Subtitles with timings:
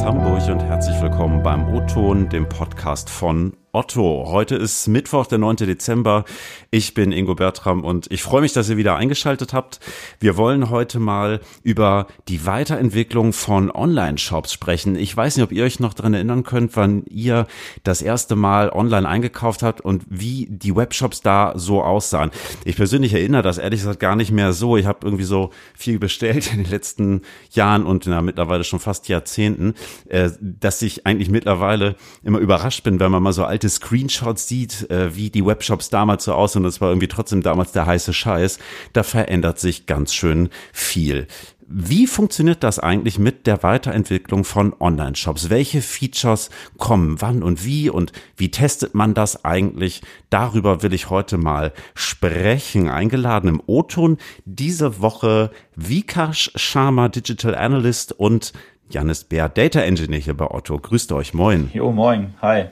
[0.00, 4.24] aus Hamburg und herzlich willkommen beim O-Ton, dem Podcast von Otto.
[4.26, 5.56] Heute ist Mittwoch, der 9.
[5.58, 6.24] Dezember.
[6.72, 9.78] Ich bin Ingo Bertram und ich freue mich, dass ihr wieder eingeschaltet habt.
[10.18, 14.96] Wir wollen heute mal über die Weiterentwicklung von Online-Shops sprechen.
[14.96, 17.46] Ich weiß nicht, ob ihr euch noch dran erinnern könnt, wann ihr
[17.84, 22.32] das erste Mal online eingekauft habt und wie die Webshops da so aussahen.
[22.64, 24.76] Ich persönlich erinnere das ehrlich gesagt gar nicht mehr so.
[24.76, 29.08] Ich habe irgendwie so viel bestellt in den letzten Jahren und na, mittlerweile schon fast
[29.08, 29.74] Jahrzehnten,
[30.08, 34.90] äh, dass ich eigentlich mittlerweile immer überrascht bin, wenn man mal so alte Screenshots sieht,
[34.90, 38.14] äh, wie die Webshops damals so aussehen, und das war irgendwie trotzdem damals der heiße
[38.14, 38.58] Scheiß,
[38.94, 41.26] da verändert sich ganz schön viel.
[41.68, 45.50] Wie funktioniert das eigentlich mit der Weiterentwicklung von Online-Shops?
[45.50, 50.00] Welche Features kommen wann und wie und wie testet man das eigentlich?
[50.30, 52.88] Darüber will ich heute mal sprechen.
[52.88, 58.54] Eingeladen im O-Ton diese Woche Vikash Sharma, Digital Analyst und
[58.88, 60.78] Janis Bär, Data Engineer hier bei Otto.
[60.78, 61.70] Grüßt euch, moin.
[61.74, 62.70] Jo, moin, hi.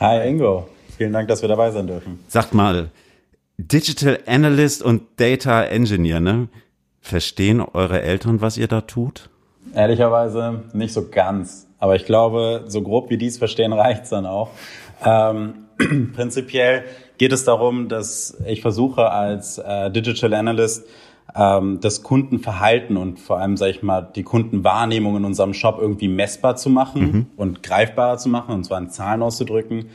[0.00, 2.20] Hi Ingo, vielen Dank, dass wir dabei sein dürfen.
[2.28, 2.90] Sagt mal,
[3.56, 6.46] Digital Analyst und Data Engineer, ne?
[7.00, 9.28] Verstehen eure Eltern, was ihr da tut?
[9.74, 11.66] Ehrlicherweise nicht so ganz.
[11.80, 14.50] Aber ich glaube, so grob wie die es verstehen, reicht's dann auch.
[15.04, 15.66] Ähm,
[16.14, 16.84] prinzipiell
[17.16, 20.84] geht es darum, dass ich versuche als äh, Digital Analyst
[21.34, 26.08] ähm, das Kundenverhalten und vor allem, sage ich mal, die Kundenwahrnehmung in unserem Shop irgendwie
[26.08, 27.26] messbar zu machen mhm.
[27.36, 29.86] und greifbarer zu machen, und zwar in Zahlen auszudrücken.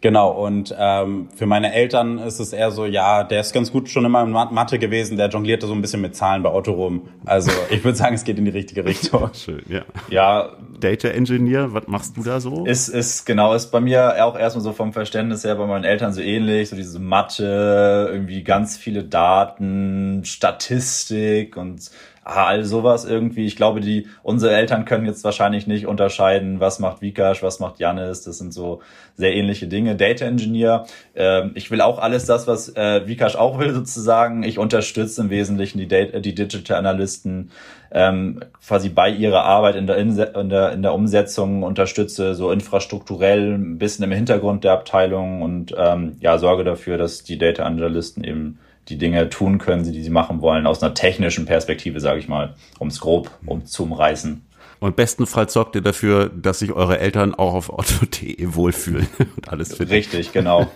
[0.00, 3.88] Genau, und ähm, für meine Eltern ist es eher so, ja, der ist ganz gut
[3.88, 7.02] schon immer in Mathe gewesen, der jonglierte so ein bisschen mit Zahlen bei Otto rum.
[7.24, 9.30] Also ich würde sagen, es geht in die richtige Richtung.
[9.34, 9.82] Schön, ja.
[10.08, 10.50] Ja.
[10.80, 12.64] Data Engineer, was machst du da so?
[12.64, 16.12] Ist, ist genau, ist bei mir auch erstmal so vom Verständnis her bei meinen Eltern
[16.12, 21.90] so ähnlich, so diese Mathe, irgendwie ganz viele Daten, Statistik und
[22.28, 23.46] all sowas irgendwie.
[23.46, 27.80] Ich glaube, die unsere Eltern können jetzt wahrscheinlich nicht unterscheiden, was macht Vikash, was macht
[27.80, 28.22] Janis.
[28.22, 28.80] Das sind so
[29.16, 29.96] sehr ähnliche Dinge.
[29.96, 30.84] Data Engineer.
[31.14, 34.42] Äh, ich will auch alles das, was äh, Vikash auch will, sozusagen.
[34.42, 37.50] Ich unterstütze im Wesentlichen die, Data, die Digital Analysten
[37.90, 43.54] ähm, quasi bei ihrer Arbeit in der, in der, in der Umsetzung unterstütze, so infrastrukturell
[43.54, 48.22] ein bisschen im Hintergrund der Abteilung und ähm, ja, sorge dafür, dass die Data Analysten
[48.22, 52.28] eben die Dinge tun können, die sie machen wollen, aus einer technischen Perspektive, sage ich
[52.28, 54.44] mal, um es grob um zu umreißen.
[54.80, 59.74] Und bestenfalls sorgt ihr dafür, dass sich eure Eltern auch auf Otto.de wohlfühlen und alles
[59.74, 60.68] für Richtig, genau.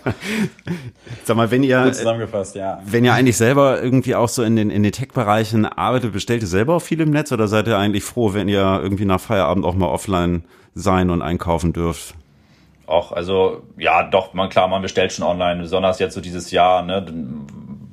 [1.23, 2.81] Sag mal, wenn ihr, Gut zusammengefasst, ja.
[2.85, 6.47] wenn ihr eigentlich selber irgendwie auch so in den, in den Tech-Bereichen arbeitet, bestellt ihr
[6.47, 9.65] selber auch viel im Netz oder seid ihr eigentlich froh, wenn ihr irgendwie nach Feierabend
[9.65, 10.43] auch mal offline
[10.75, 12.15] sein und einkaufen dürft?
[12.85, 16.81] Auch, also, ja, doch, man, klar, man bestellt schon online, besonders jetzt so dieses Jahr,
[16.81, 17.05] ne,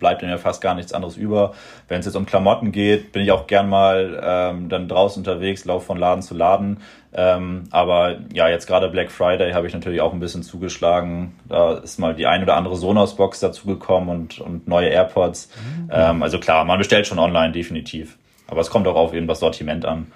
[0.00, 1.52] bleibt dann ja fast gar nichts anderes über.
[1.86, 5.64] Wenn es jetzt um Klamotten geht, bin ich auch gern mal ähm, dann draußen unterwegs,
[5.64, 6.78] laufe von Laden zu Laden.
[7.12, 11.34] Ähm, aber ja, jetzt gerade Black Friday habe ich natürlich auch ein bisschen zugeschlagen.
[11.48, 15.50] Da ist mal die ein oder andere Sonos-Box dazugekommen und, und neue AirPods.
[15.56, 15.90] Mhm.
[15.92, 18.16] Ähm, also klar, man bestellt schon online, definitiv.
[18.48, 20.10] Aber es kommt auch auf eben das Sortiment an.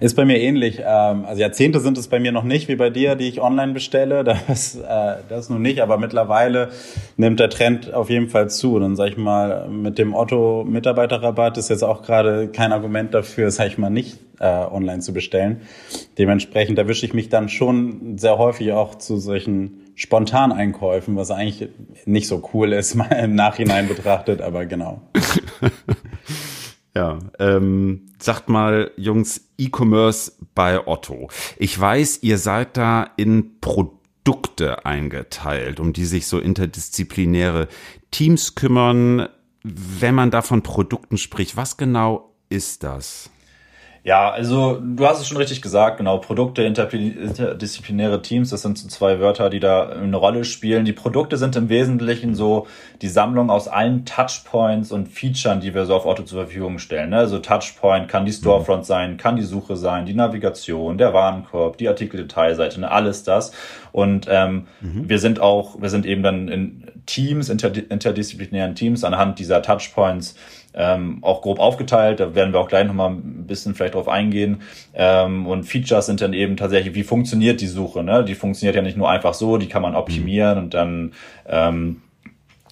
[0.00, 0.80] Ist bei mir ähnlich.
[0.80, 3.72] Ähm, also Jahrzehnte sind es bei mir noch nicht wie bei dir, die ich online
[3.72, 4.24] bestelle.
[4.52, 6.70] Das, äh, das nun nicht, aber mittlerweile
[7.16, 8.78] nimmt der Trend auf jeden Fall zu.
[8.78, 13.50] Dann sag ich mal, mit dem Otto Mitarbeiterrabatt ist jetzt auch gerade kein Argument dafür,
[13.50, 15.62] sag ich mal, nicht äh, online zu bestellen.
[16.18, 21.68] Dementsprechend erwische ich mich dann schon sehr häufig auch zu solchen Spontaneinkäufen, was eigentlich
[22.04, 25.00] nicht so cool ist, mal im Nachhinein betrachtet, aber genau.
[26.94, 31.28] Ja, ähm, sagt mal, Jungs, E-Commerce bei Otto.
[31.56, 37.68] Ich weiß, ihr seid da in Produkte eingeteilt, um die sich so interdisziplinäre
[38.10, 39.28] Teams kümmern.
[39.62, 43.30] Wenn man da von Produkten spricht, was genau ist das?
[44.04, 46.18] Ja, also du hast es schon richtig gesagt, genau.
[46.18, 50.84] Produkte, interdisziplinäre Teams, das sind so zwei Wörter, die da eine Rolle spielen.
[50.84, 52.66] Die Produkte sind im Wesentlichen so
[53.00, 57.10] die Sammlung aus allen Touchpoints und Features, die wir so auf Auto zur Verfügung stellen.
[57.10, 57.18] Ne?
[57.18, 61.88] Also Touchpoint kann die Storefront sein, kann die Suche sein, die Navigation, der Warenkorb, die
[61.88, 62.90] Artikeldetailseite, ne?
[62.90, 63.52] alles das.
[63.92, 65.08] Und ähm, mhm.
[65.08, 70.34] wir sind auch, wir sind eben dann in Teams, interdisziplinären Teams anhand dieser Touchpoints
[70.74, 72.20] ähm, auch grob aufgeteilt.
[72.20, 74.62] Da werden wir auch gleich nochmal ein bisschen vielleicht drauf eingehen.
[74.94, 78.02] Ähm, und Features sind dann eben tatsächlich, wie funktioniert die Suche?
[78.02, 78.24] Ne?
[78.24, 81.12] Die funktioniert ja nicht nur einfach so, die kann man optimieren und dann
[81.46, 82.02] ähm,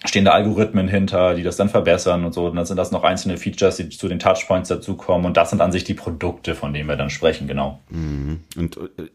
[0.05, 2.47] stehen da Algorithmen hinter, die das dann verbessern und so.
[2.47, 5.25] Und dann sind das noch einzelne Features, die zu den Touchpoints dazukommen.
[5.25, 7.79] Und das sind an sich die Produkte, von denen wir dann sprechen, genau.
[7.89, 8.39] Mhm.
[8.57, 9.09] Und äh,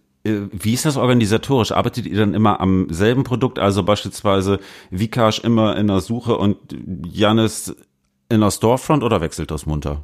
[0.52, 1.72] wie ist das organisatorisch?
[1.72, 3.58] Arbeitet ihr dann immer am selben Produkt?
[3.58, 6.56] Also beispielsweise Vikash immer in der Suche und
[7.10, 7.74] Janis
[8.28, 10.02] in der Storefront oder wechselt das munter?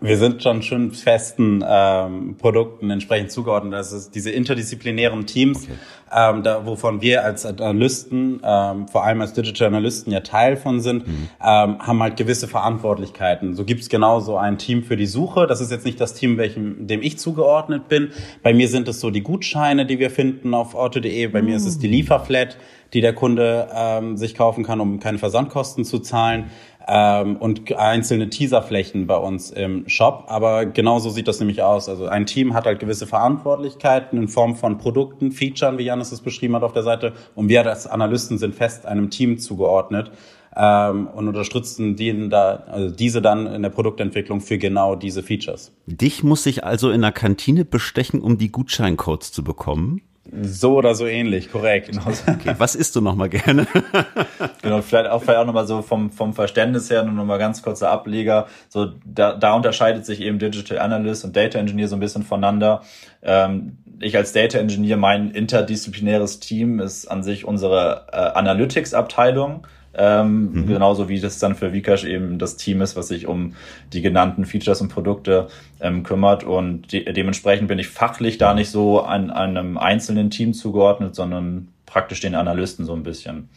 [0.00, 3.72] Wir sind schon schon festen ähm, Produkten entsprechend zugeordnet.
[3.72, 5.72] Das ist diese interdisziplinären Teams, okay.
[6.12, 10.80] ähm, da, wovon wir als Analysten, ähm, vor allem als Digital Analysten ja Teil von
[10.80, 11.28] sind, mhm.
[11.40, 13.54] ähm, haben halt gewisse Verantwortlichkeiten.
[13.54, 15.46] So gibt's genauso ein Team für die Suche.
[15.46, 18.10] Das ist jetzt nicht das Team, welchem dem ich zugeordnet bin.
[18.42, 21.26] Bei mir sind es so die Gutscheine, die wir finden auf auto.de.
[21.28, 21.48] Bei mhm.
[21.48, 22.56] mir ist es die Lieferflat
[22.94, 26.50] die der Kunde ähm, sich kaufen kann, um keine Versandkosten zu zahlen
[26.88, 30.24] ähm, und einzelne Teaserflächen bei uns im Shop.
[30.28, 31.88] Aber genauso sieht das nämlich aus.
[31.88, 36.22] Also ein Team hat halt gewisse Verantwortlichkeiten in Form von Produkten, Features, wie Janis es
[36.22, 37.12] beschrieben hat auf der Seite.
[37.34, 40.10] Und wir als Analysten sind fest einem Team zugeordnet
[40.56, 45.72] ähm, und unterstützen die da, also diese dann in der Produktentwicklung für genau diese Features.
[45.86, 50.00] Dich muss ich also in der Kantine bestechen, um die Gutscheincodes zu bekommen?
[50.42, 51.88] So oder so ähnlich, korrekt.
[51.90, 52.02] Genau.
[52.28, 53.66] Okay, was isst du nochmal gerne?
[54.62, 57.90] genau, vielleicht auch, vielleicht auch nochmal so vom, vom Verständnis her, nur nochmal ganz kurzer
[57.90, 58.46] Ableger.
[58.68, 62.82] So, da, da unterscheidet sich eben Digital Analyst und Data Engineer so ein bisschen voneinander.
[63.22, 69.66] Ähm, ich als Data Engineer, mein interdisziplinäres Team ist an sich unsere äh, Analytics-Abteilung.
[69.98, 70.66] Ähm, mhm.
[70.68, 73.54] Genauso wie das dann für Vcash eben das Team ist, was sich um
[73.92, 75.48] die genannten Features und Produkte
[75.80, 76.44] ähm, kümmert.
[76.44, 81.16] Und de dementsprechend bin ich fachlich da nicht so an, an einem einzelnen Team zugeordnet,
[81.16, 83.48] sondern praktisch den Analysten so ein bisschen.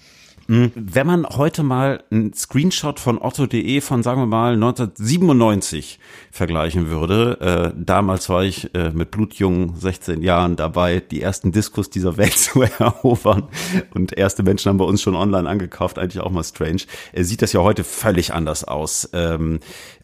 [0.47, 5.99] Wenn man heute mal einen Screenshot von otto.de von, sagen wir mal, 1997
[6.31, 11.89] vergleichen würde, äh, damals war ich äh, mit blutjungen 16 Jahren dabei, die ersten Diskus
[11.89, 13.47] dieser Welt zu erobern
[13.93, 16.81] und erste Menschen haben bei uns schon online angekauft, eigentlich auch mal strange,
[17.13, 19.09] äh, sieht das ja heute völlig anders aus.
[19.13, 19.59] Ähm,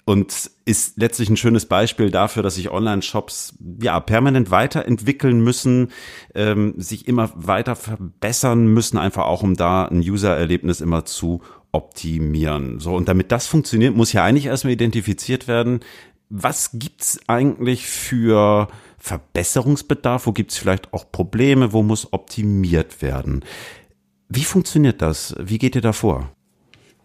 [0.07, 5.91] und ist letztlich ein schönes Beispiel dafür, dass sich Online-Shops ja permanent weiterentwickeln müssen,
[6.33, 11.41] ähm, sich immer weiter verbessern müssen, einfach auch um da ein User-Erlebnis immer zu
[11.73, 12.79] optimieren.
[12.79, 15.81] So und damit das funktioniert, muss ja eigentlich erstmal identifiziert werden,
[16.29, 20.25] was gibt's eigentlich für Verbesserungsbedarf?
[20.25, 21.73] Wo gibt's vielleicht auch Probleme?
[21.73, 23.43] Wo muss optimiert werden?
[24.29, 25.35] Wie funktioniert das?
[25.37, 26.31] Wie geht ihr da vor?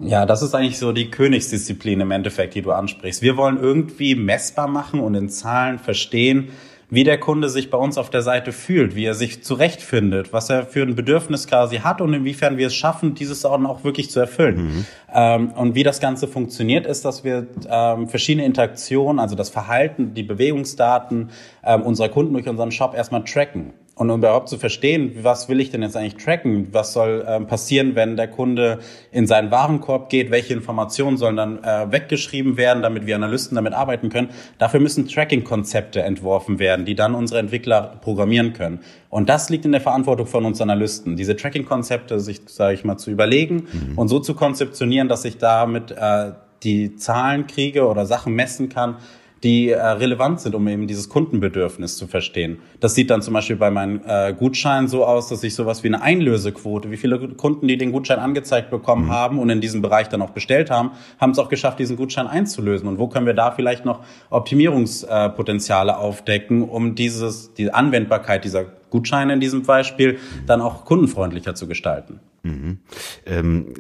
[0.05, 3.23] Ja, das ist eigentlich so die Königsdisziplin im Endeffekt, die du ansprichst.
[3.23, 6.51] Wir wollen irgendwie messbar machen und in Zahlen verstehen,
[6.93, 10.51] wie der Kunde sich bei uns auf der Seite fühlt, wie er sich zurechtfindet, was
[10.51, 14.21] er für ein Bedürfnis quasi hat und inwiefern wir es schaffen, dieses auch wirklich zu
[14.21, 14.57] erfüllen.
[14.57, 14.87] Mhm.
[15.15, 20.13] Ähm, und wie das Ganze funktioniert, ist, dass wir ähm, verschiedene Interaktionen, also das Verhalten,
[20.13, 21.31] die Bewegungsdaten
[21.65, 23.73] ähm, unserer Kunden durch unseren Shop erstmal tracken.
[23.95, 26.69] Und um überhaupt zu verstehen, was will ich denn jetzt eigentlich tracken?
[26.73, 28.79] Was soll ähm, passieren, wenn der Kunde
[29.11, 30.31] in seinen Warenkorb geht?
[30.31, 34.31] Welche Informationen sollen dann äh, weggeschrieben werden, damit wir Analysten damit arbeiten können?
[34.57, 38.81] Dafür müssen Tracking-Konzepte entworfen werden, die dann unsere Entwickler programmieren können.
[39.11, 42.97] Und das liegt in der Verantwortung von uns Analysten, diese Tracking-Konzepte sich, sage ich mal,
[42.97, 43.99] zu überlegen mhm.
[43.99, 48.97] und so zu konzeptionieren, dass ich damit äh, die Zahlen kriege oder Sachen messen kann,
[49.43, 52.59] die äh, relevant sind, um eben dieses Kundenbedürfnis zu verstehen.
[52.81, 55.89] Das sieht dann zum Beispiel bei meinen äh, Gutscheinen so aus, dass ich sowas wie
[55.89, 59.11] eine Einlösequote, wie viele Kunden, die den Gutschein angezeigt bekommen mhm.
[59.11, 62.29] haben und in diesem Bereich dann auch bestellt haben, haben es auch geschafft, diesen Gutschein
[62.29, 62.89] einzulösen.
[62.89, 64.01] Und wo können wir da vielleicht noch
[64.31, 71.67] Optimierungspotenziale aufdecken, um dieses, die Anwendbarkeit dieser Gutscheine in diesem Beispiel dann auch kundenfreundlicher zu
[71.67, 72.21] gestalten?
[72.45, 72.79] Mhm.
[73.27, 73.75] Ähm,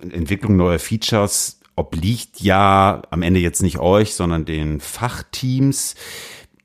[0.00, 5.94] Entwicklung neuer Features obliegt ja am Ende jetzt nicht euch, sondern den Fachteams.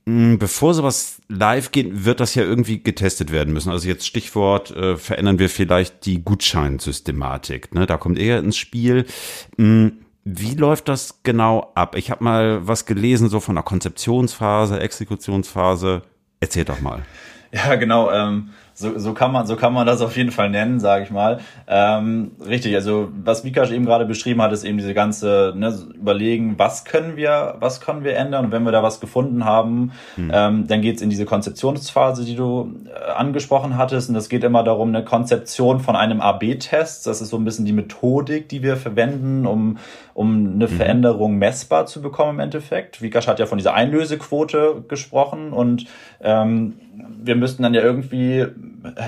[0.05, 3.69] Hm, bevor sowas live geht, wird das ja irgendwie getestet werden müssen.
[3.69, 7.73] Also jetzt Stichwort, äh, verändern wir vielleicht die Gutscheinsystematik.
[7.73, 7.85] Ne?
[7.85, 9.05] Da kommt eher ins Spiel.
[9.57, 11.95] Hm, wie läuft das genau ab?
[11.95, 16.01] Ich habe mal was gelesen, so von der Konzeptionsphase, Exekutionsphase.
[16.39, 17.05] Erzähl doch mal.
[17.51, 18.11] Ja, genau.
[18.11, 21.11] Ähm so, so kann man so kann man das auf jeden Fall nennen, sage ich
[21.11, 21.39] mal.
[21.67, 26.55] Ähm, richtig, also was Vikash eben gerade beschrieben hat, ist eben diese ganze ne, überlegen,
[26.57, 30.31] was können wir, was können wir ändern und wenn wir da was gefunden haben, hm.
[30.33, 34.63] ähm, dann geht's in diese Konzeptionsphase, die du äh, angesprochen hattest und es geht immer
[34.63, 37.05] darum, eine Konzeption von einem AB-Test.
[37.05, 39.77] Das ist so ein bisschen die Methodik, die wir verwenden, um
[40.13, 40.77] um eine hm.
[40.77, 43.01] Veränderung messbar zu bekommen im Endeffekt.
[43.01, 45.85] Vikash hat ja von dieser Einlösequote gesprochen und
[46.21, 48.45] ähm, wir müssten dann ja irgendwie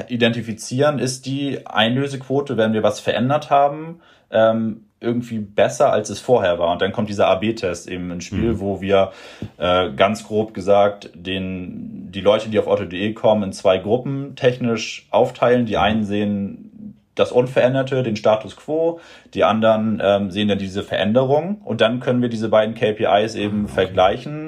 [0.08, 4.00] identifizieren, ist die Einlösequote, wenn wir was verändert haben,
[4.32, 6.72] ähm, irgendwie besser, als es vorher war.
[6.72, 8.60] Und dann kommt dieser AB-Test eben ins Spiel, mhm.
[8.60, 9.12] wo wir
[9.58, 15.08] äh, ganz grob gesagt den, die Leute, die auf Otto.de kommen, in zwei Gruppen technisch
[15.12, 15.66] aufteilen.
[15.66, 19.00] Die einen sehen das Unveränderte, den Status quo,
[19.34, 23.62] die anderen ähm, sehen dann diese Veränderung und dann können wir diese beiden KPIs eben
[23.62, 23.68] mhm.
[23.70, 24.45] vergleichen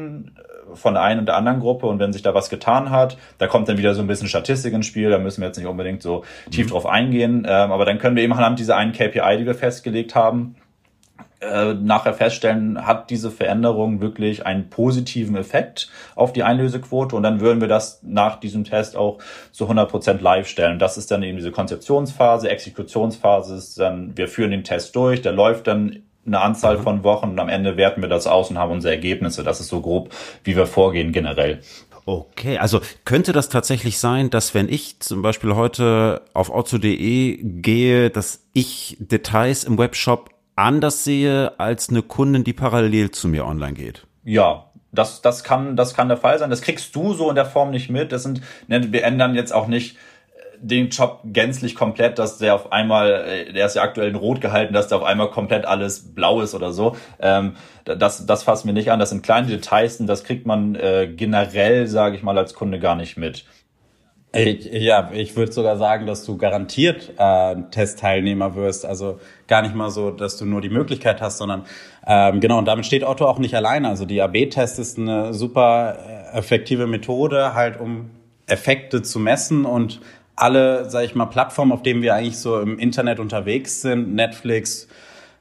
[0.77, 3.47] von der einen und der anderen Gruppe und wenn sich da was getan hat, da
[3.47, 6.01] kommt dann wieder so ein bisschen Statistik ins Spiel, da müssen wir jetzt nicht unbedingt
[6.01, 6.71] so tief mhm.
[6.71, 10.15] drauf eingehen, ähm, aber dann können wir eben anhand dieser einen KPI, die wir festgelegt
[10.15, 10.55] haben,
[11.39, 17.41] äh, nachher feststellen, hat diese Veränderung wirklich einen positiven Effekt auf die Einlösequote und dann
[17.41, 19.19] würden wir das nach diesem Test auch
[19.51, 20.79] zu 100 Prozent live stellen.
[20.79, 25.31] Das ist dann eben diese Konzeptionsphase, Exekutionsphase ist dann, wir führen den Test durch, der
[25.31, 26.83] läuft dann eine Anzahl mhm.
[26.83, 29.43] von Wochen und am Ende werten wir das aus und haben unsere Ergebnisse.
[29.43, 31.61] Das ist so grob, wie wir vorgehen generell.
[32.05, 38.09] Okay, also könnte das tatsächlich sein, dass wenn ich zum Beispiel heute auf auto.de gehe,
[38.09, 43.73] dass ich Details im Webshop anders sehe als eine Kundin, die parallel zu mir online
[43.73, 44.07] geht?
[44.23, 46.49] Ja, das, das kann, das kann der Fall sein.
[46.49, 48.13] Das kriegst du so in der Form nicht mit.
[48.13, 49.97] Das sind, ne, wir ändern jetzt auch nicht
[50.61, 54.41] den Job gänzlich komplett, dass der auf einmal, äh, der ist ja aktuell in Rot
[54.41, 56.95] gehalten, dass der auf einmal komplett alles blau ist oder so.
[57.19, 58.99] Ähm, das, das fassen wir nicht an.
[58.99, 62.79] Das sind kleine Details und das kriegt man äh, generell, sage ich mal, als Kunde
[62.79, 63.45] gar nicht mit.
[64.33, 68.85] Ich, ja, ich würde sogar sagen, dass du garantiert äh, Testteilnehmer wirst.
[68.85, 71.65] Also gar nicht mal so, dass du nur die Möglichkeit hast, sondern
[72.05, 73.87] ähm, genau, und damit steht Otto auch nicht alleine.
[73.87, 75.97] Also die AB-Test ist eine super
[76.33, 78.11] äh, effektive Methode, halt um
[78.47, 80.01] Effekte zu messen und
[80.37, 84.87] alle, sage ich mal, Plattformen, auf denen wir eigentlich so im Internet unterwegs sind, Netflix,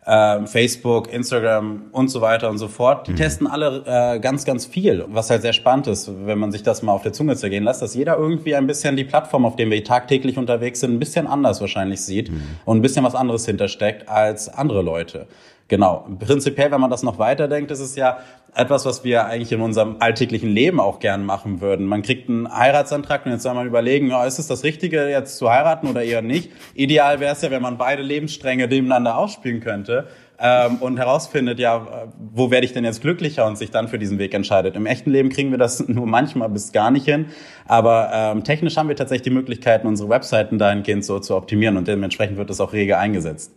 [0.06, 3.16] äh, Facebook, Instagram und so weiter und so fort, die mhm.
[3.16, 5.04] testen alle äh, ganz, ganz viel.
[5.08, 7.82] Was halt sehr spannend ist, wenn man sich das mal auf der Zunge zergehen lässt,
[7.82, 11.26] dass jeder irgendwie ein bisschen die Plattform, auf denen wir tagtäglich unterwegs sind, ein bisschen
[11.26, 12.42] anders wahrscheinlich sieht mhm.
[12.64, 15.26] und ein bisschen was anderes hintersteckt als andere Leute.
[15.68, 16.06] Genau.
[16.20, 18.18] Prinzipiell, wenn man das noch weiterdenkt, ist es ja
[18.54, 21.86] etwas, was wir eigentlich in unserem alltäglichen Leben auch gern machen würden.
[21.86, 25.36] Man kriegt einen Heiratsantrag und jetzt soll man überlegen, ja, ist es das Richtige, jetzt
[25.36, 26.52] zu heiraten oder eher nicht?
[26.74, 30.06] Ideal wäre es ja, wenn man beide Lebensstränge nebeneinander ausspielen könnte.
[30.38, 34.18] Ähm, und herausfindet, ja, wo werde ich denn jetzt glücklicher und sich dann für diesen
[34.18, 34.76] Weg entscheidet.
[34.76, 37.26] Im echten Leben kriegen wir das nur manchmal bis gar nicht hin,
[37.66, 41.88] aber ähm, technisch haben wir tatsächlich die Möglichkeiten, unsere Webseiten dahingehend so zu optimieren und
[41.88, 43.50] dementsprechend wird das auch rege eingesetzt.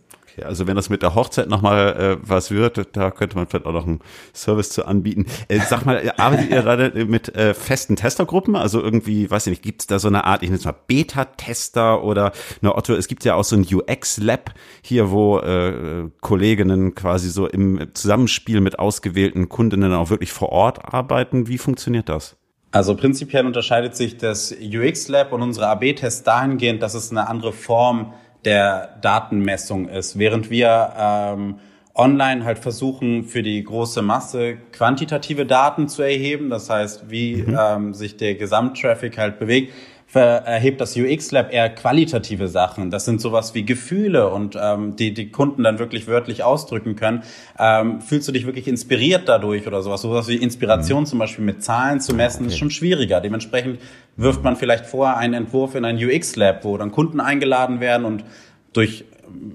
[0.44, 3.72] Also wenn das mit der Hochzeit nochmal äh, was wird, da könnte man vielleicht auch
[3.72, 4.00] noch einen
[4.34, 5.26] Service zu anbieten.
[5.48, 8.56] Äh, sag mal, arbeitet ihr gerade mit äh, festen Testergruppen?
[8.56, 10.74] Also irgendwie, weiß ich nicht, gibt es da so eine Art, ich nenne es mal
[10.86, 12.32] Beta-Tester oder
[12.62, 17.46] eine Otto, es gibt ja auch so ein UX-Lab hier, wo äh, Kolleginnen quasi so
[17.46, 21.48] im Zusammenspiel mit ausgewählten Kundinnen auch wirklich vor Ort arbeiten.
[21.48, 22.36] Wie funktioniert das?
[22.72, 27.52] Also prinzipiell unterscheidet sich das UX Lab und unsere AB-Tests dahingehend, dass es eine andere
[27.52, 28.12] Form
[28.44, 30.18] der Datenmessung ist.
[30.18, 31.56] Während wir ähm,
[31.94, 37.58] online halt versuchen, für die große Masse quantitative Daten zu erheben, das heißt, wie mhm.
[37.58, 39.72] ähm, sich der Gesamttraffic halt bewegt,
[40.18, 42.90] erhebt das UX Lab eher qualitative Sachen.
[42.90, 47.22] Das sind sowas wie Gefühle und ähm, die die Kunden dann wirklich wörtlich ausdrücken können.
[47.58, 50.02] Ähm, fühlst du dich wirklich inspiriert dadurch oder sowas?
[50.02, 51.06] Sowas wie Inspiration mhm.
[51.06, 52.52] zum Beispiel mit Zahlen zu messen okay.
[52.52, 53.20] ist schon schwieriger.
[53.20, 53.80] Dementsprechend
[54.16, 58.04] wirft man vielleicht vorher einen Entwurf in ein UX Lab, wo dann Kunden eingeladen werden
[58.04, 58.24] und
[58.72, 59.04] durch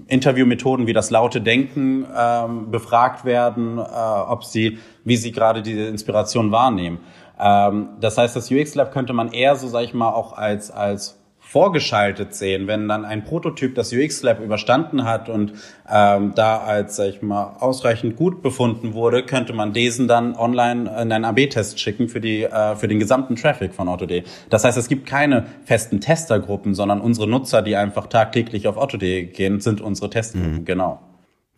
[0.07, 5.87] Interviewmethoden wie das laute Denken ähm, befragt werden, äh, ob sie, wie sie gerade diese
[5.87, 6.99] Inspiration wahrnehmen.
[7.39, 10.71] Ähm, das heißt, das UX Lab könnte man eher so, sag ich mal, auch als,
[10.71, 11.19] als
[11.55, 15.53] vorgeschaltet sehen, wenn dann ein Prototyp das UX Lab überstanden hat und
[15.89, 20.89] ähm, da als, sag ich mal, ausreichend gut befunden wurde, könnte man diesen dann online
[21.01, 24.23] in einen AB-Test schicken für die äh, für den gesamten Traffic von Otto.de.
[24.49, 29.25] Das heißt, es gibt keine festen Testergruppen, sondern unsere Nutzer, die einfach tagtäglich auf Otto.de
[29.27, 30.61] gehen, sind unsere Testgruppen.
[30.61, 30.65] Mhm.
[30.65, 30.99] Genau.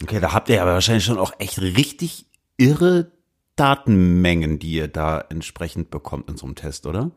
[0.04, 2.26] Okay, da habt ihr aber wahrscheinlich schon auch echt richtig
[2.58, 3.12] irre
[3.58, 7.12] Datenmengen, die ihr da entsprechend bekommt in so einem Test, oder?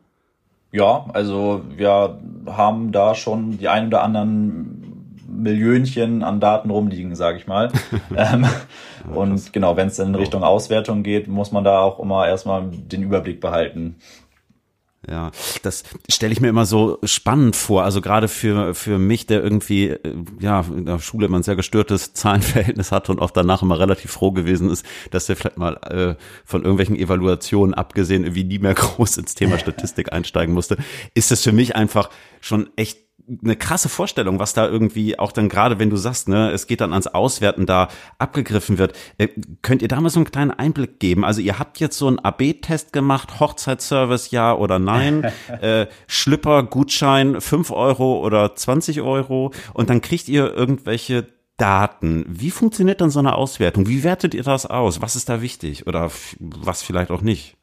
[0.73, 7.37] Ja, also wir haben da schon die ein oder anderen Millionchen an Daten rumliegen, sage
[7.37, 7.71] ich mal.
[8.15, 8.45] ähm,
[9.13, 13.03] und genau, wenn es in Richtung Auswertung geht, muss man da auch immer erstmal den
[13.03, 13.95] Überblick behalten.
[15.09, 15.31] Ja,
[15.63, 17.83] das stelle ich mir immer so spannend vor.
[17.83, 21.55] Also gerade für für mich, der irgendwie äh, ja in der Schule immer ein sehr
[21.55, 25.77] gestörtes Zahlenverhältnis hatte und auch danach immer relativ froh gewesen ist, dass der vielleicht mal
[25.89, 26.15] äh,
[26.45, 30.77] von irgendwelchen Evaluationen abgesehen irgendwie nie mehr groß ins Thema Statistik einsteigen musste,
[31.15, 32.99] ist es für mich einfach schon echt
[33.43, 36.81] eine krasse Vorstellung, was da irgendwie auch dann gerade, wenn du sagst, ne, es geht
[36.81, 38.93] dann ans Auswerten da abgegriffen wird.
[39.17, 39.29] Äh,
[39.61, 41.23] könnt ihr da mal so einen kleinen Einblick geben?
[41.23, 47.39] Also ihr habt jetzt so einen AB-Test gemacht, Hochzeitsservice ja oder nein, äh, Schlipper, Gutschein,
[47.41, 52.25] fünf Euro oder 20 Euro und dann kriegt ihr irgendwelche Daten.
[52.27, 53.87] Wie funktioniert dann so eine Auswertung?
[53.87, 55.01] Wie wertet ihr das aus?
[55.01, 56.09] Was ist da wichtig oder
[56.39, 57.55] was vielleicht auch nicht?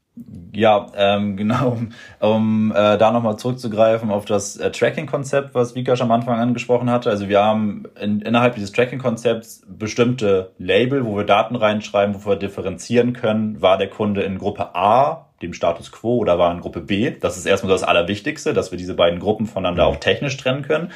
[0.52, 6.00] Ja, ähm, genau, um, um äh, da nochmal zurückzugreifen auf das äh, Tracking-Konzept, was Vikash
[6.00, 7.10] am Anfang angesprochen hatte.
[7.10, 12.36] Also wir haben in, innerhalb dieses Tracking-Konzepts bestimmte Label, wo wir Daten reinschreiben, wo wir
[12.36, 16.80] differenzieren können, war der Kunde in Gruppe A, dem Status Quo, oder war in Gruppe
[16.80, 17.12] B.
[17.18, 20.90] Das ist erstmal das Allerwichtigste, dass wir diese beiden Gruppen voneinander auch technisch trennen können.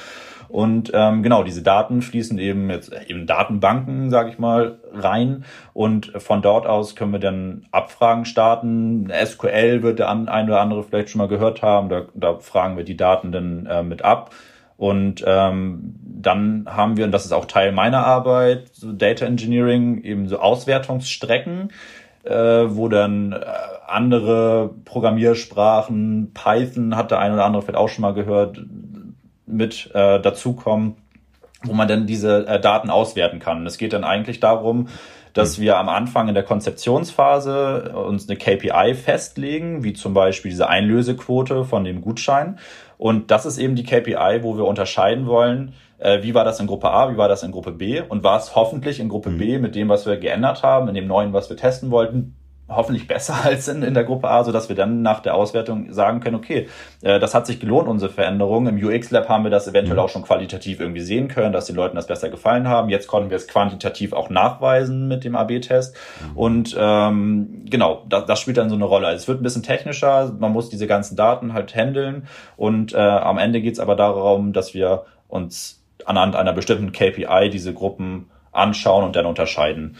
[0.53, 5.47] Und ähm, genau, diese Daten fließen eben jetzt eben Datenbanken, sage ich mal, rein.
[5.73, 9.11] Und von dort aus können wir dann Abfragen starten.
[9.11, 11.89] SQL wird der ein oder andere vielleicht schon mal gehört haben.
[11.89, 14.35] Da, da fragen wir die Daten dann äh, mit ab.
[14.77, 20.03] Und ähm, dann haben wir, und das ist auch Teil meiner Arbeit, so Data Engineering,
[20.03, 21.73] eben so Auswertungsstrecken,
[22.25, 23.41] äh, wo dann äh,
[23.87, 28.61] andere Programmiersprachen, Python hat der eine oder andere vielleicht auch schon mal gehört,
[29.47, 30.97] mit äh, dazukommen,
[31.65, 33.67] wo man dann diese äh, Daten auswerten kann.
[33.67, 34.89] Es geht dann eigentlich darum,
[35.33, 40.69] dass wir am Anfang in der Konzeptionsphase uns eine KPI festlegen, wie zum Beispiel diese
[40.69, 42.59] Einlösequote von dem Gutschein.
[42.99, 46.67] Und das ist eben die KPI, wo wir unterscheiden wollen, äh, wie war das in
[46.67, 49.59] Gruppe A, wie war das in Gruppe B und war es hoffentlich in Gruppe B
[49.59, 52.37] mit dem, was wir geändert haben, in dem neuen, was wir testen wollten,
[52.69, 55.93] hoffentlich besser als in, in der Gruppe A, so dass wir dann nach der Auswertung
[55.93, 56.69] sagen können, okay,
[57.03, 58.67] äh, das hat sich gelohnt, unsere Veränderung.
[58.67, 60.03] Im UX-Lab haben wir das eventuell mhm.
[60.03, 62.89] auch schon qualitativ irgendwie sehen können, dass den Leuten das besser gefallen haben.
[62.89, 65.97] Jetzt konnten wir es quantitativ auch nachweisen mit dem AB-Test.
[66.31, 66.37] Mhm.
[66.37, 69.07] Und ähm, genau, das, das spielt dann so eine Rolle.
[69.09, 72.27] Also es wird ein bisschen technischer, man muss diese ganzen Daten halt handeln
[72.57, 77.51] und äh, am Ende geht es aber darum, dass wir uns anhand einer bestimmten KPI
[77.51, 79.97] diese Gruppen anschauen und dann unterscheiden.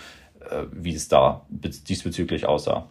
[0.53, 2.89] Äh, wie es da diesbezüglich aussah.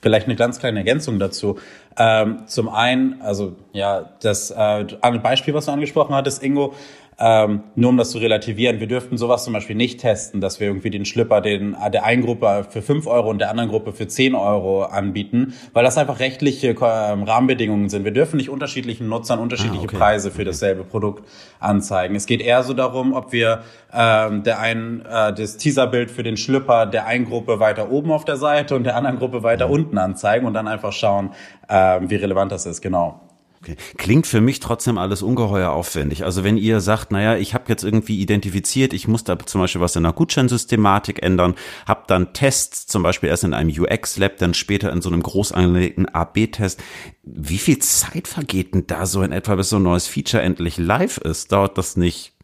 [0.00, 1.58] Vielleicht eine ganz kleine Ergänzung dazu.
[1.98, 4.84] Ähm, zum einen, also ja, das äh,
[5.22, 6.74] Beispiel, was du angesprochen hattest, Ingo,
[7.20, 10.68] ähm, nur um das zu relativieren, wir dürften sowas zum Beispiel nicht testen, dass wir
[10.68, 14.06] irgendwie den Schlipper den, der einen Gruppe für fünf Euro und der anderen Gruppe für
[14.06, 18.04] zehn Euro anbieten, weil das einfach rechtliche ähm, Rahmenbedingungen sind.
[18.04, 19.96] Wir dürfen nicht unterschiedlichen Nutzern unterschiedliche ah, okay.
[19.96, 21.28] Preise für dasselbe Produkt
[21.58, 22.14] anzeigen.
[22.14, 26.36] Es geht eher so darum, ob wir ähm, der einen äh, das Teaserbild für den
[26.36, 29.98] Schlipper der einen Gruppe weiter oben auf der Seite und der anderen Gruppe weiter unten
[29.98, 32.80] anzeigen und dann einfach schauen, äh, wie relevant das ist.
[32.80, 33.20] Genau.
[33.60, 33.76] Okay.
[33.96, 36.24] Klingt für mich trotzdem alles ungeheuer aufwendig.
[36.24, 39.80] Also wenn ihr sagt, naja, ich habe jetzt irgendwie identifiziert, ich muss da zum Beispiel
[39.80, 44.54] was in der Gutscheinsystematik ändern, habe dann Tests, zum Beispiel erst in einem UX-Lab, dann
[44.54, 46.80] später in so einem groß angelegten AB-Test.
[47.24, 50.78] Wie viel Zeit vergeht denn da so in etwa, bis so ein neues Feature endlich
[50.78, 51.50] live ist?
[51.50, 52.34] Dauert das nicht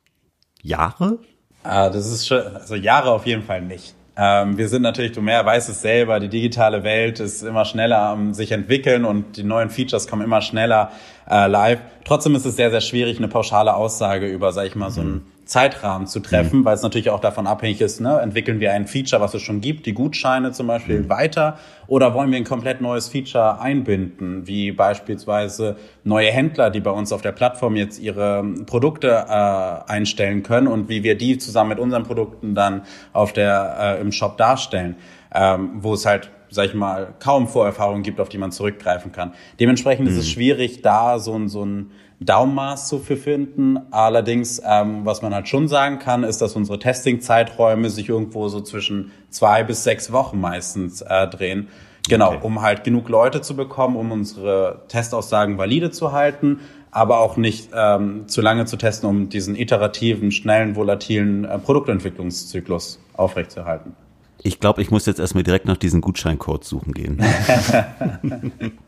[0.62, 1.20] Jahre?
[1.62, 3.94] Ah, das ist schon, also Jahre auf jeden Fall nicht.
[4.16, 7.98] Ähm, wir sind natürlich, du mehr weißt es selber, die digitale Welt ist immer schneller
[7.98, 10.92] am sich entwickeln und die neuen Features kommen immer schneller
[11.28, 11.80] äh, live.
[12.04, 15.26] Trotzdem ist es sehr, sehr schwierig, eine pauschale Aussage über, sag ich mal, so einen
[15.44, 16.64] Zeitrahmen zu treffen, mhm.
[16.64, 18.18] weil es natürlich auch davon abhängig ist, ne?
[18.20, 21.08] entwickeln wir ein Feature, was es schon gibt, die Gutscheine zum Beispiel, mhm.
[21.08, 26.90] weiter oder wollen wir ein komplett neues Feature einbinden, wie beispielsweise neue Händler, die bei
[26.90, 31.70] uns auf der Plattform jetzt ihre Produkte äh, einstellen können und wie wir die zusammen
[31.70, 34.96] mit unseren Produkten dann auf der, äh, im Shop darstellen,
[35.34, 39.32] ähm, wo es halt sag ich mal, kaum Vorerfahrungen gibt, auf die man zurückgreifen kann.
[39.58, 40.12] Dementsprechend mhm.
[40.12, 40.30] ist es mhm.
[40.30, 43.78] schwierig, da so ein, so ein Daumenmaß zu finden.
[43.90, 48.60] Allerdings, ähm, was man halt schon sagen kann, ist, dass unsere Testing-Zeiträume sich irgendwo so
[48.60, 51.68] zwischen zwei bis sechs Wochen meistens äh, drehen.
[52.08, 52.40] Genau, okay.
[52.42, 57.70] um halt genug Leute zu bekommen, um unsere Testaussagen valide zu halten, aber auch nicht
[57.74, 63.96] ähm, zu lange zu testen, um diesen iterativen, schnellen, volatilen äh, Produktentwicklungszyklus aufrechtzuerhalten.
[64.42, 67.24] Ich glaube, ich muss jetzt erstmal direkt nach diesen Gutscheincode suchen gehen.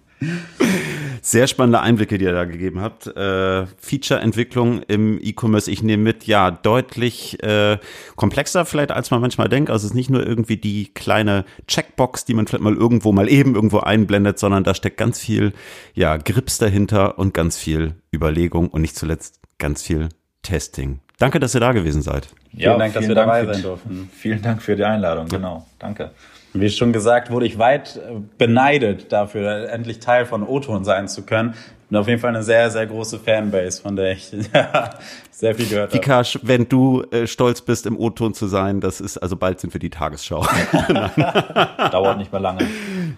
[1.21, 3.09] Sehr spannende Einblicke, die ihr da gegeben habt.
[3.09, 7.79] Äh, Feature-Entwicklung im E-Commerce, ich nehme mit, ja, deutlich äh,
[8.15, 9.71] komplexer vielleicht, als man manchmal denkt.
[9.71, 13.29] Also es ist nicht nur irgendwie die kleine Checkbox, die man vielleicht mal irgendwo mal
[13.29, 15.53] eben irgendwo einblendet, sondern da steckt ganz viel,
[15.95, 20.09] ja, Grips dahinter und ganz viel Überlegung und nicht zuletzt ganz viel
[20.43, 21.01] Testing.
[21.19, 22.29] Danke, dass ihr da gewesen seid.
[22.53, 24.11] Ja, vielen Dank, dass wir dabei sein durften.
[24.15, 25.67] Vielen Dank für die Einladung, genau.
[25.79, 26.13] Danke.
[26.61, 31.23] Wie schon gesagt, wurde ich weit äh, beneidet dafür, endlich Teil von O-Ton sein zu
[31.23, 31.55] können.
[31.89, 34.25] Und auf jeden Fall eine sehr, sehr große Fanbase, von der ich
[35.31, 35.95] sehr viel gehört habe.
[35.95, 39.73] Vikash, wenn du äh, stolz bist, im O-Ton zu sein, das ist, also bald sind
[39.73, 40.45] wir die Tagesschau.
[41.93, 42.67] Dauert nicht mehr lange.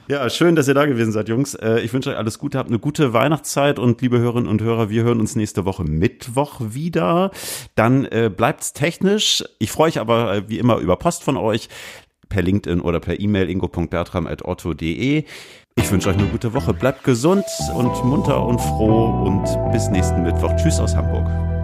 [0.07, 1.55] Ja, schön, dass ihr da gewesen seid, Jungs.
[1.55, 4.91] Äh, ich wünsche euch alles Gute, habt eine gute Weihnachtszeit und liebe Hörerinnen und Hörer,
[4.91, 7.31] wir hören uns nächste Woche Mittwoch wieder.
[7.75, 9.45] Dann äh, bleibt's technisch.
[9.59, 11.71] Ich freue mich aber äh, wie immer über Post von euch
[12.29, 15.25] per LinkedIn oder per E-Mail ingo.bertram.otto.de.
[15.77, 16.75] Ich wünsche euch eine gute Woche.
[16.75, 20.55] Bleibt gesund und munter und froh und bis nächsten Mittwoch.
[20.57, 21.58] Tschüss aus Hamburg.